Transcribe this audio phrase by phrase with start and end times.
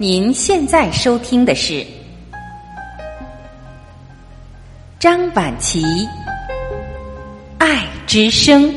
[0.00, 1.84] 您现在收听的是
[5.00, 5.82] 张婉琪
[7.58, 8.72] 《爱之声》。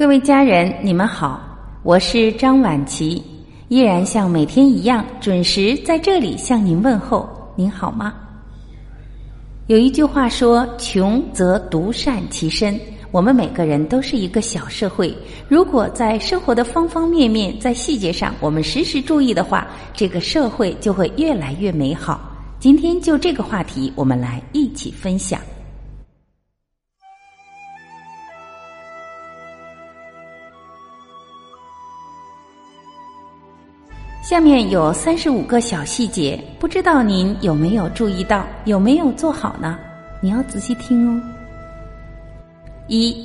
[0.00, 1.38] 各位家人，你们好，
[1.82, 3.22] 我是张晚琪，
[3.68, 7.28] 依然像每天一样准时在这里向您问候。
[7.54, 8.14] 您好吗？
[9.66, 12.80] 有一句话说：“穷则独善其身。”
[13.12, 15.14] 我们每个人都是一个小社会，
[15.48, 22.18] 如果在生活的方方面面，在细节上我们时时注意的话，这个社会就会越来越美好。
[22.58, 25.38] 今天就这个话题，我们来一起分享。
[34.22, 39.78] 下面有三十五个小细节，不知道您有没有注意到，有没有做好呢？
[40.20, 41.22] 你要仔细听哦。
[42.86, 43.16] 一，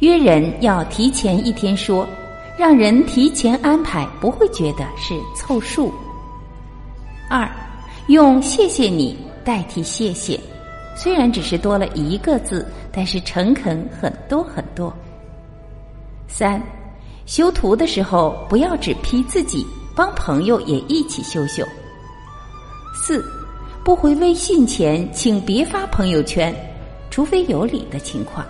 [0.00, 2.04] 约人要提前一天说，
[2.58, 5.94] 让人提前安排，不会觉得是凑数。
[7.30, 7.48] 二，
[8.08, 10.38] 用谢谢你代替谢谢，
[10.96, 14.92] 虽然只是多了一个字，但是诚恳很多很多。
[16.26, 16.60] 三，
[17.26, 19.64] 修图的时候不要只批自己。
[19.96, 21.64] 帮朋友也一起修修。
[22.94, 23.24] 四，
[23.84, 26.54] 不回微信前，请别发朋友圈，
[27.10, 28.44] 除非有理的情况。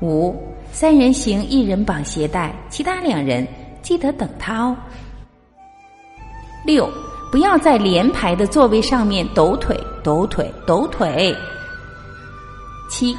[0.00, 0.36] 五，
[0.70, 3.46] 三人行，一人绑鞋带，其他两人
[3.82, 4.76] 记得等他哦。
[6.64, 6.88] 六，
[7.30, 11.34] 不要在连排的座位上面抖腿、抖腿、抖腿。
[12.88, 13.16] 七，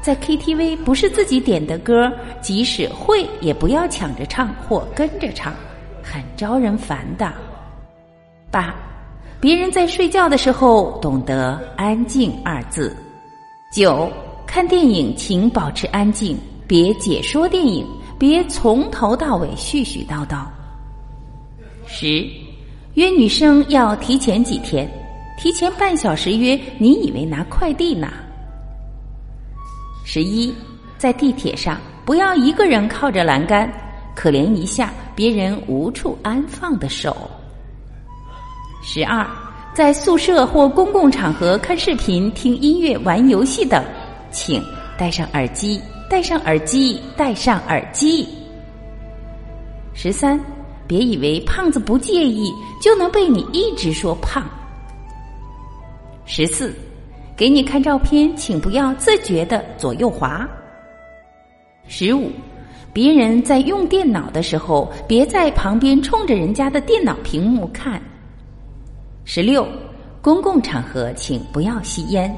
[0.00, 2.10] 在 KTV 不是自己点的歌，
[2.40, 5.52] 即使会也不要抢着唱或跟着唱。
[6.10, 7.30] 很招人烦的。
[8.50, 8.74] 八，
[9.38, 12.96] 别人在睡觉的时候懂得“安静”二字。
[13.70, 14.10] 九，
[14.46, 17.86] 看电影请保持安静，别解说电影，
[18.18, 20.46] 别从头到尾絮絮叨叨。
[21.86, 22.26] 十，
[22.94, 24.90] 约女生要提前几天，
[25.36, 28.10] 提前半小时约，你以为拿快递呢？
[30.06, 30.54] 十一，
[30.96, 33.70] 在地铁上不要一个人靠着栏杆。
[34.14, 37.28] 可怜一下别人无处安放的手。
[38.84, 39.26] 十二，
[39.74, 43.82] 在宿舍或公共场合看视频、听音乐、玩游戏等，
[44.30, 44.62] 请
[44.96, 48.28] 戴上耳机，戴上耳机，戴上耳机。
[49.92, 50.38] 十三，
[50.86, 54.48] 别以为胖子不介意就能被你一直说胖。
[56.26, 56.72] 十四，
[57.36, 60.48] 给你看照片，请不要自觉的左右滑。
[61.88, 62.30] 十五。
[62.98, 68.02] 别人在用电脑的时候，别在旁边冲着人家的电脑屏幕看。
[69.24, 69.64] 十六，
[70.20, 72.36] 公共场合请不要吸烟。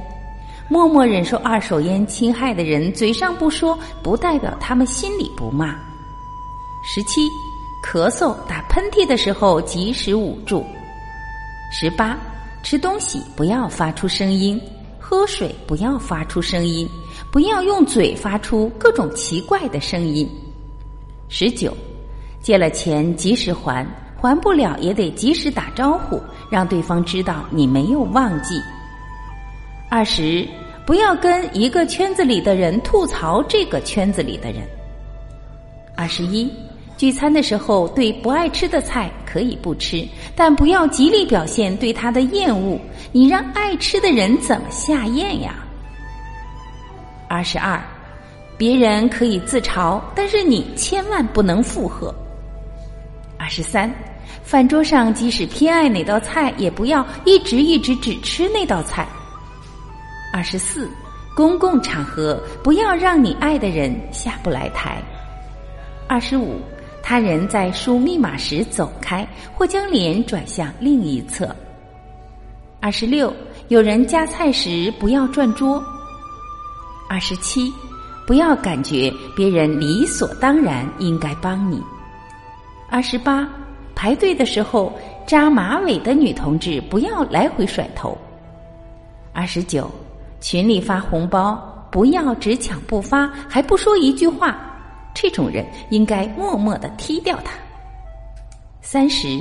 [0.68, 5.68] 默默忍受二手烟侵害的人，嘴上不说，不代表他们心里不骂。
[6.84, 7.22] 十七，
[7.82, 10.62] 咳嗽、打喷嚏的时候及时捂住。
[11.72, 12.18] 十八，
[12.62, 14.60] 吃东西不要发出声音，
[14.98, 16.86] 喝水不要发出声音，
[17.32, 20.28] 不要用嘴发出各种奇怪的声音。
[21.32, 21.72] 十九，
[22.42, 23.86] 借了钱及时还，
[24.20, 26.20] 还不了也得及时打招呼，
[26.50, 28.60] 让对方知道你没有忘记。
[29.88, 30.44] 二十，
[30.84, 34.62] 不要跟一个圈子里的人吐槽这个圈子里的人。
[35.94, 36.52] 二十一，
[36.96, 40.04] 聚餐的时候对不爱吃的菜可以不吃，
[40.34, 42.76] 但不要极力表现对他的厌恶，
[43.12, 45.54] 你让爱吃的人怎么下咽呀？
[47.28, 47.80] 二十二。
[48.60, 52.14] 别人可以自嘲，但是你千万不能附和。
[53.38, 53.90] 二十三，
[54.42, 59.08] 饭桌上即使偏爱哪道菜，也不要一直一直只吃那道菜。
[60.30, 60.90] 二十四，
[61.34, 65.02] 公共场合不要让你爱的人下不来台。
[66.06, 66.60] 二十五，
[67.02, 71.48] 他人在输密码时走开，或将脸转向另一侧。
[72.78, 73.34] 二十六，
[73.68, 75.82] 有人夹菜时不要转桌。
[77.08, 77.72] 二十七。
[78.30, 81.82] 不要感觉别人理所当然应该帮你。
[82.88, 83.44] 二十八，
[83.92, 84.92] 排队的时候
[85.26, 88.16] 扎马尾的女同志不要来回甩头。
[89.32, 89.90] 二十九，
[90.40, 94.56] 群里发红包不要只抢不发，还不说一句话，
[95.12, 97.54] 这种人应该默默的踢掉他。
[98.80, 99.40] 三十，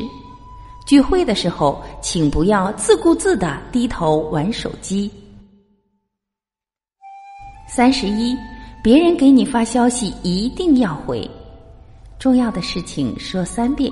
[0.87, 5.11] 聚会的时候请不要自顾自的低头玩手机。
[7.67, 8.35] 三十一，
[8.81, 11.29] 别人给你发消息一定要回，
[12.17, 13.91] 重要的事情说三遍。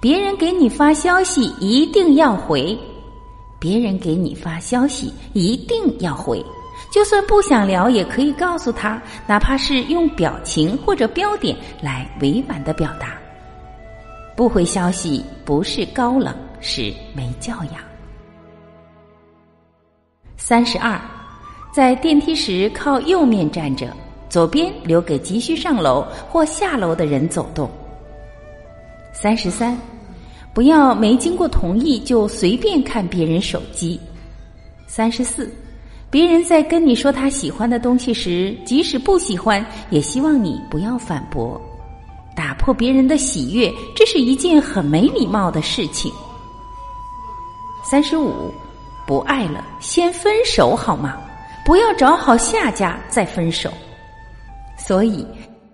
[0.00, 2.78] 别人给你发消息一定要回，
[3.58, 6.44] 别人给你发消息一定要回，
[6.92, 13.16] 就算不想聊也可以告诉他，哪怕是用表情或者标点来委婉的表达。
[14.36, 17.76] 不回消息不是高冷，是没教养。
[20.36, 21.00] 三十二，
[21.72, 23.94] 在电梯时靠右面站着，
[24.32, 27.70] 左边留给急需上楼或下楼的人走动。
[29.12, 29.76] 三十三。
[30.54, 34.00] 不要没经过同意就随便看别人手机。
[34.86, 35.50] 三十四，
[36.10, 41.60] 别人在跟你说他喜欢的东西时，即使不喜欢，也希望你不要反驳，
[42.34, 46.12] 打破别人的喜悦，这是一件很没礼貌的事情。
[47.82, 48.50] 三十五，
[49.06, 51.18] 不爱了先分手好吗？
[51.64, 53.70] 不要找好下家再分手。
[54.84, 55.24] 所以，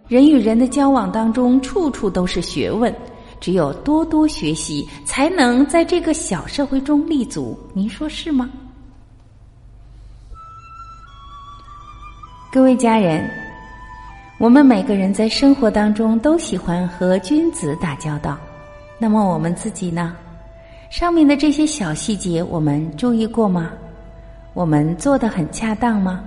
[0.07, 2.95] 人与人的交往当中，处处都是学问。
[3.41, 7.59] 只有多多学习，才能在这个小社会中立足。
[7.73, 8.51] 您说是吗？
[12.53, 13.31] 各位家人，
[14.39, 18.37] 我们每个人在生活当中都喜欢和君子打交道。
[18.99, 20.15] 那么我们自己呢？
[20.91, 23.71] 上面的这些小细节，我们注意过吗？
[24.53, 26.25] 我们做的很恰当吗？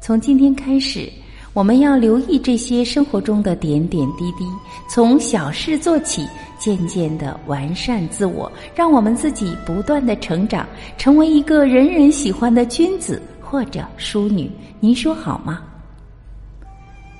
[0.00, 1.10] 从今天开始。
[1.54, 4.44] 我们要留意这些生活中的点点滴滴，
[4.88, 6.26] 从小事做起，
[6.58, 10.66] 渐渐的完善自我，让我们自己不断的成长，
[10.98, 14.50] 成为一个人人喜欢的君子或者淑女。
[14.80, 15.62] 您说好吗？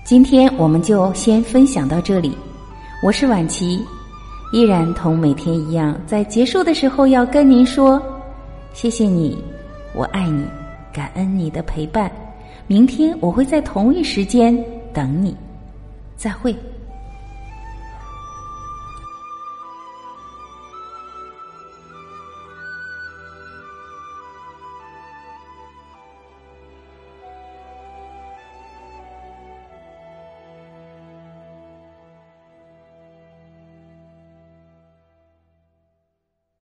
[0.04, 2.36] 今天我们就先分享到这里。
[3.04, 3.80] 我是婉琪，
[4.52, 8.02] 依然同每天一样，在结束的时候要跟您说：
[8.72, 9.38] 谢谢你，
[9.94, 10.44] 我爱你，
[10.92, 12.10] 感恩你的陪伴。
[12.66, 14.56] 明天我会在同一时间
[14.92, 15.36] 等你，
[16.16, 16.54] 再会。